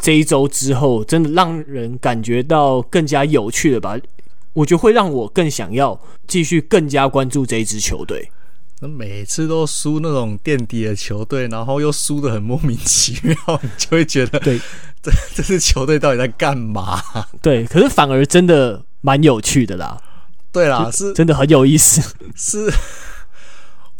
[0.01, 3.99] 这一周之后，真的让人感觉到更加有趣了吧？
[4.55, 8.31] 我觉得会让我更想要继续更加关注这一支球队。
[8.81, 14.59] 那每次都输那种垫底的球队，然后又输的很莫名其妙，你就会觉得，对，
[15.03, 17.03] 这这支球队到底在干嘛？
[17.40, 20.01] 对，可是反而真的蛮有趣的啦。
[20.51, 22.14] 对啦，是真的很有意思。
[22.35, 22.73] 是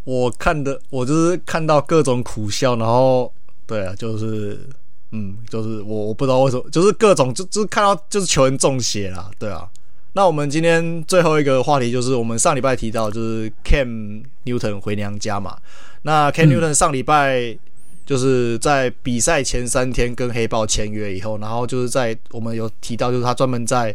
[0.05, 3.33] 我看的，我就是看到各种苦笑，然后
[3.67, 4.69] 对啊，就是。
[5.13, 9.69] 嗯，就是我我不知道为什么，就是各种就就是看到就是球员中邪啦，对啊。
[10.13, 15.57] 那我们今天最后一个话题就是我们上礼拜提到就是 Cam Newton 回娘家嘛。
[16.03, 17.57] 那 Cam Newton 上礼拜
[18.05, 23.95] 就是在比赛前三天跟黑豹签约以后，然后就是在我们有提到就是他专门在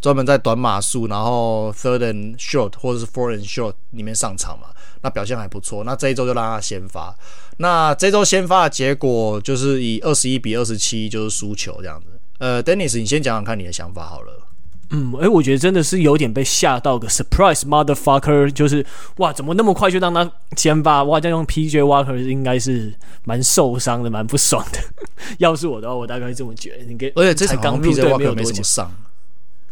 [0.00, 4.68] 专门在短码数，然后 third and short 或者是 fourth and short 里面上场嘛。
[5.00, 7.14] 那表现还不错，那这一周就让他先发。
[7.58, 12.06] 那这周先发的结果就是以二十一比二十七就是输球这样子。
[12.38, 14.47] 呃，Dennis，你先讲讲看你的想法好了。
[14.90, 18.84] 嗯，诶、欸，我觉得真的是有点被吓到个 surprise motherfucker，就是
[19.18, 21.04] 哇，怎么那么快就让他先发？
[21.04, 24.78] 哇，这样用 PJ Walker 应该是蛮受伤的，蛮不爽的。
[25.38, 26.84] 要是我的话，我大概会这么觉得。
[26.84, 28.90] 你给，而且这场刚 PJ Walker 没怎么上。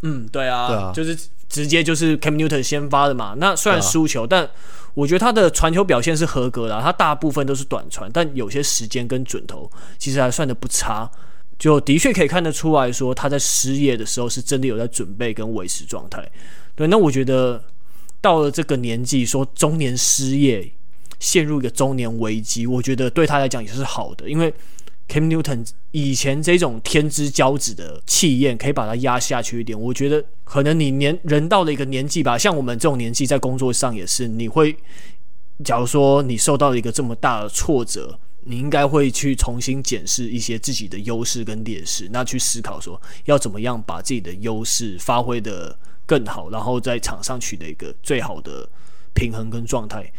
[0.03, 1.17] 嗯，对啊，对啊，就是
[1.49, 3.35] 直接就是 Cam Newton 先发的嘛。
[3.39, 4.47] 那虽然输球，啊、但
[4.93, 11.11] 我觉得他的传球表现是合格的，啊，他大部分都是短传，但有些时间跟准头其实还算的不差，
[11.59, 16.27] 就的确可以看得出来说他在失业的时候是真的有在准备跟维持状态。
[16.75, 17.65] 对，那我觉得
[18.21, 20.73] 到了这个年纪，说中年失业，
[21.19, 24.53] 陷入一个中年危机，我觉得对他来讲也是好的，因为
[25.09, 30.25] Cam Newton 以前这种天之骄子的气焰可以把他压下去一点，我觉得。
[30.49, 34.77] 可能你年人到了一个年纪吧，像我们这种年纪，在工作上也是，你会，
[35.65, 38.17] 假如说你受到了一个这么大的挫折，
[38.47, 48.69] 你应该会去重新检视一些自己的优势跟劣势，那去思考说要怎么样把自己的优势发挥得更好，然后在场上取得一个最好的
[49.13, 50.11] 平衡跟状态。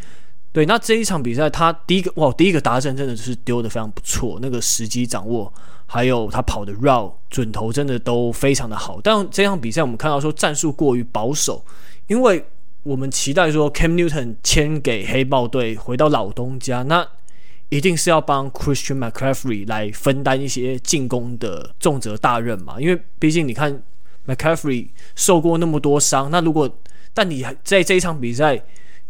[0.52, 5.52] 对，那这一场比赛，他第一个哇，第一个达阵真的是丢得非常不错，那个时机掌握。
[5.90, 11.64] 还有他跑的 route 准头真的都非常的好，但这场比赛我们看到说战术过于保守，
[12.08, 12.44] 因为
[12.84, 17.08] 我们期待说 Cam Newton 签给黑豹队回到老东家，那
[17.70, 23.82] 一定是要帮 Christian McCaffrey 来分担一些进攻的重责大任嘛，因为毕竟你看
[24.26, 26.70] McCaffrey 受过那么多伤，那如果
[27.14, 28.62] 但你在这一场比赛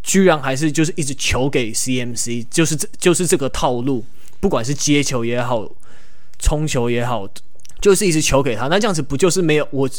[0.02, 4.04] 居然还是就是一直球给 CMC，就是这就是这个套路，
[4.40, 5.68] 不管是接球也好。
[6.40, 7.28] 冲球也好，
[7.80, 9.90] 就是一直球给他，那这样子不就是没有我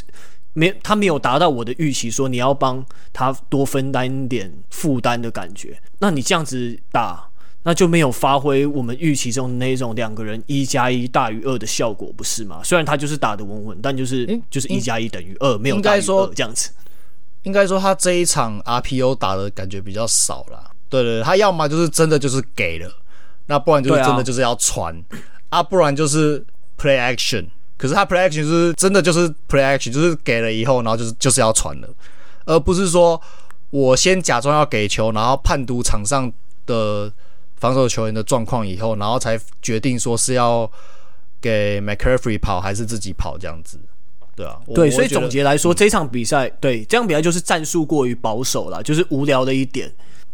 [0.53, 7.28] 没他没有达到我的预期，说你要帮他多分担一点负担的感觉，那你这样子打，
[7.63, 12.61] 那就没有发挥我们预期中的那种两个人一加一大于二的效果，不是吗？
[12.63, 16.71] 虽然他就是打的稳稳，但就是、欸、就是一加一等于二，没有大于二这样子。
[17.43, 20.71] 应该说他这一场 RPO 打的感觉比较少了。
[20.89, 22.91] 对对，他要么就是真的就是给了，
[23.45, 24.95] 那不然就是真的就是要传
[25.49, 26.43] 啊，啊，不然就是
[26.77, 27.45] play action。
[27.77, 31.87] 可是他 play action 就是真的就是 play action，就是给了以后，然后就是就是要传了，
[32.45, 33.21] 而不是说
[33.69, 36.31] 我先假装要给球，然后判读场上
[36.65, 37.11] 的
[37.59, 40.69] 防守球员的状况以后，然后才决定说是要
[41.41, 43.79] 给 McCaffrey 跑还是自己跑这样子。
[44.35, 49.91] 对啊，对，所以总结来说，嗯、这场比赛对这场比赛就是战术过于保守了，就是无聊的一点。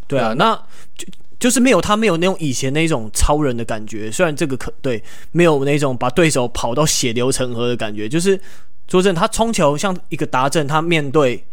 [0.07, 0.55] 对啊，那
[0.95, 1.07] 就
[1.39, 4.11] 就是没有他没有那种以前那种超人的感觉。
[4.11, 8.39] 虽然这个可对没有那种把对手跑到血流成河的感觉，就是
[8.87, 11.43] 说真的，他冲球像一个达阵，他面对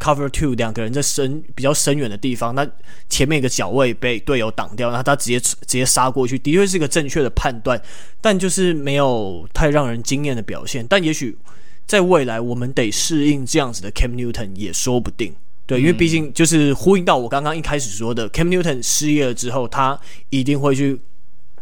[0.00, 2.66] cover two 两个人在深比较深远的地方，那
[3.08, 7.80] 前面一个脚位被队友挡掉，那他直接直接杀过去，的确是一个正确的判断，
[8.20, 10.84] 但就是没有太让人惊艳的表现。
[10.88, 11.38] 但也许。
[11.86, 15.34] 在未来，我们得适应这样子的 Cam Newton 也说不定。
[15.66, 19.98] 对，因为毕竟就是呼应到我刚刚一开始说的，Cam Newton 失业了之后，他
[20.28, 21.00] 一定会去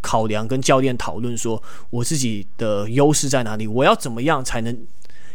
[0.02, 4.78] 考量跟教练讨论说，我自己的优势在哪里，我要怎么样才能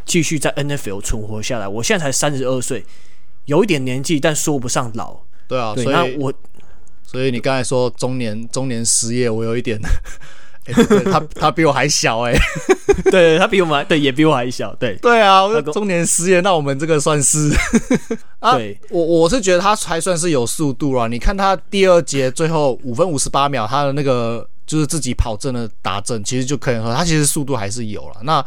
[0.04, 1.66] 继续在 NFL 存活下来。
[1.66, 2.84] 我现在才三十二岁，
[3.46, 5.16] 有一点年纪，但说不上老。
[5.48, 6.32] 对啊，对，所以那我，
[7.02, 9.80] 所以你刚才说中年中年失业，我有一点。
[10.66, 10.72] 欸、
[11.04, 12.40] 他他比我还小哎、欸，
[13.12, 15.42] 对，他比我们对，也比我还小，对对啊，
[15.74, 17.52] 中年失业，那我们这个算是
[18.40, 21.06] 啊，对我我是觉得他还算是有速度啦。
[21.06, 28.22] 你看他第二节最后五分五十八秒，他的那个就是自己跑正的打正，其实就可以说他其实速度还是有了。
[28.22, 28.42] 那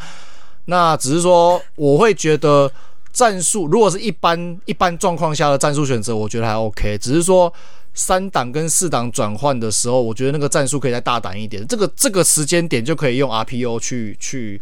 [0.67, 2.71] 那只是说，我会觉得
[3.11, 7.51] 战术如果是一般一般状况下的战术选择，我觉得还 OK，只是说。
[7.99, 11.65] 三档跟四档转换的时候，我觉得那个战术可以再大胆一点。
[11.67, 14.61] 这个这个时间点就可以用 RPO 去去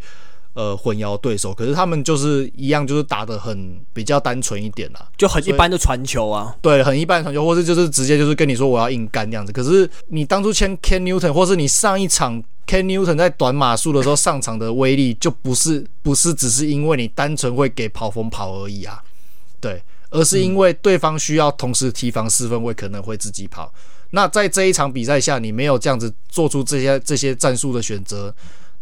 [0.56, 1.54] 呃混淆对手。
[1.54, 6.56] 可是他们就是一样，就是打的很比较单纯一点啦，就很一般的传球啊。
[6.64, 9.54] 对，很一般的传球，或是就是直接就是跟你说我要硬干这样子。
[9.54, 19.00] 可是你当初签 Ken Newton，或是你上一场 Ken Newton 在短码数的时候上场的威力，就不是不是只是因为你单纯会给跑风跑而已啊。
[19.62, 19.82] 对。
[20.12, 23.74] 而是因为对方需要同时提防四分卫，可能会自己跑。
[24.12, 28.34] 那在这一场比赛下，你没有这样子做出这些这些战术的选择，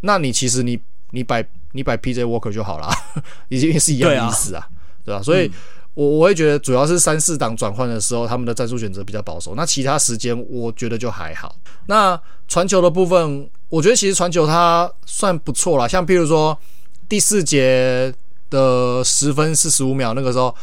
[0.02, 1.44] 那你其实你你摆
[1.74, 2.90] 你摆 PJ Walker 就好了，
[3.50, 4.66] 已经是一样的意思啊，
[5.04, 5.22] 对吧、啊？
[5.22, 5.52] 所以
[5.94, 9.54] 我我会觉得，主要是三四档转换的时候，他们的战术选择比较保守。
[9.56, 11.56] 那其他时间，我觉得就还好。
[11.88, 15.88] 那传球的部分，我觉得其实传球它算不错啦。
[15.88, 16.58] 像譬如说
[17.10, 18.14] 第四节
[18.50, 20.56] 的十分四十五秒那个时候。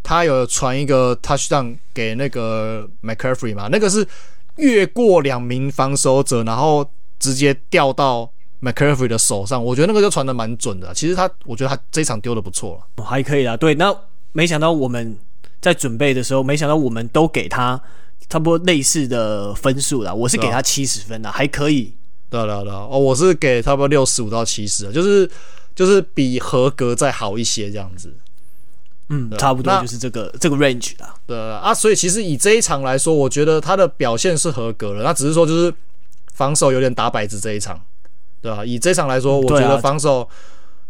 [0.00, 3.68] 他有传一个 touchdown 给那个 McCaffrey 嘛？
[3.70, 4.06] 那个是
[4.56, 6.88] 越过两名防守者，然后
[7.18, 8.30] 直接掉到
[8.60, 9.62] McCaffrey 的手上。
[9.64, 10.92] 我觉得那个就传的蛮准的。
[10.94, 13.56] 其实他，我觉得他这一场丢的不错了，还可以啦。
[13.56, 13.94] 对，那
[14.32, 15.16] 没想到我们
[15.60, 17.80] 在准备的时候，没想到我们都给他
[18.28, 20.12] 差不多类似的分数啦。
[20.12, 21.94] 我是给他七十分的，还可以。
[22.30, 25.28] 对对对，哦，我是给差不多六十五到七十，就是
[25.74, 28.14] 就是比合格再好一些这样子。
[29.08, 31.14] 嗯，差不多就是这个这个 range 啦。
[31.26, 35.02] 对啊，所以其实以这一场来说，我觉得他的表现是合格的。
[35.02, 35.72] 那只是说就是
[36.34, 37.80] 防守有点打摆子这一场，
[38.40, 38.64] 对啊？
[38.64, 40.28] 以这场来说，我觉得防守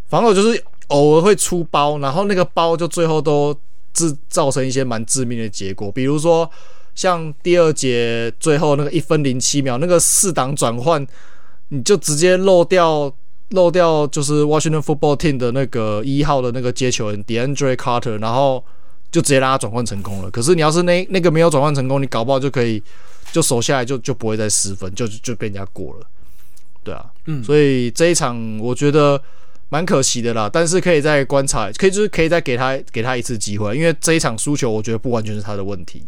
[0.07, 3.55] 防守就是偶尔会出包，然后那个包就最后都
[3.93, 5.91] 制造成一些蛮致命的结果。
[5.91, 6.49] 比如说
[6.95, 11.05] 像第二节最后那个一分零七秒那个四档转换，
[11.69, 13.13] 你就直接漏掉。
[13.53, 18.63] 漏掉就是 Washington Football Team 的那个一号的那个接球人 DeAndre Carter，然后
[19.11, 20.29] 就直接让他转换成功了。
[20.29, 22.79] 可是你要是那那个没有转换成功，你搞不好就可以
[23.31, 26.05] 就守下来就就不会再失分，就就被人家过了。
[26.89, 29.21] 对啊，嗯，所以这一场我觉得
[29.69, 30.49] 蛮可惜的啦。
[30.51, 36.03] 但是可以再观察，可以就是可以再给他给他一次机会，因为这一场输球，我觉得不完全是他的问题。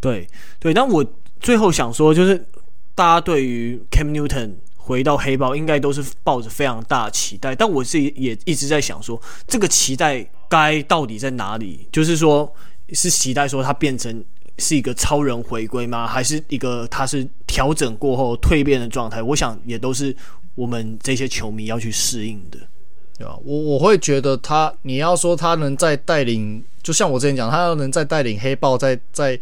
[0.00, 0.28] 对
[0.58, 1.04] 对，但我
[1.40, 2.36] 最后想说，就是
[2.94, 4.52] 大家对于 Cam Newton。
[4.88, 11.86] 回到黑豹，应该都是抱着非常大的期待，但我自己也一直在想说，这个期待该到底在哪里？
[11.92, 12.50] 就是说，
[12.94, 14.24] 是期待说他变成
[14.58, 16.06] 是一个超人回归吗？
[16.06, 19.22] 还是一个他是调整过后蜕变的状态？
[19.22, 20.14] 我想也都是
[20.54, 22.58] 我们这些球迷要去适应的，
[23.16, 23.36] 对吧？
[23.44, 29.38] 我我会觉得他，你要说他能在带领，就像我之前讲，他要能再带领黑豹在在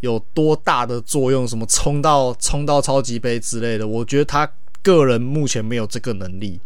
[0.00, 4.48] 有多大的作用，什么冲到冲到超级杯之类的，我觉得他。
[4.84, 6.60] 个人目前没有这个能力，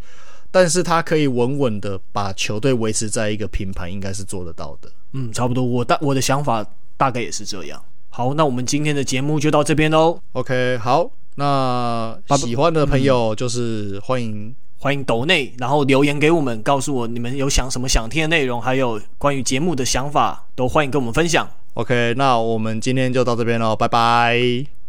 [0.50, 4.90] 但是他可以稳稳的把球队维持在一个平盘，应该是做得到的。
[5.12, 6.66] 嗯，差不多，我大我的想法
[6.96, 7.82] 大概也是这样。
[8.08, 10.18] 好，那我们今天的节目就到这边喽。
[10.32, 21.46] OK，好，那喜欢的朋友就是欢迎欢迎抖内，然后留言给我们，告诉我你们有想什么想听的内容，还有关于节目的想法，都欢迎跟我们分享。
[21.74, 24.40] OK，那我们今天就到这边喽，拜拜，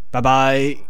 [0.10, 0.78] 拜拜。